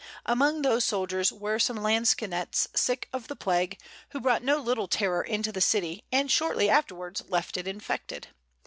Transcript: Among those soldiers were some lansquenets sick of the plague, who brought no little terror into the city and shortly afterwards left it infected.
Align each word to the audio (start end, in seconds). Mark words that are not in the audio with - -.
Among 0.25 0.63
those 0.63 0.83
soldiers 0.83 1.31
were 1.31 1.59
some 1.59 1.77
lansquenets 1.77 2.67
sick 2.75 3.07
of 3.13 3.27
the 3.27 3.35
plague, 3.35 3.77
who 4.09 4.19
brought 4.19 4.43
no 4.43 4.57
little 4.57 4.87
terror 4.87 5.21
into 5.21 5.51
the 5.51 5.61
city 5.61 6.03
and 6.11 6.31
shortly 6.31 6.71
afterwards 6.71 7.23
left 7.27 7.55
it 7.55 7.67
infected. 7.67 8.29